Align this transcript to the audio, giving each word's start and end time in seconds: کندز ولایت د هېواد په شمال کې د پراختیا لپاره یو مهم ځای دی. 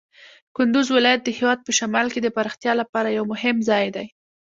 کندز 0.55 0.87
ولایت 0.95 1.21
د 1.23 1.29
هېواد 1.37 1.59
په 1.63 1.71
شمال 1.79 2.07
کې 2.13 2.19
د 2.23 2.27
پراختیا 2.35 2.73
لپاره 2.81 3.15
یو 3.17 3.23
مهم 3.33 3.57
ځای 3.69 3.85
دی. 3.95 4.07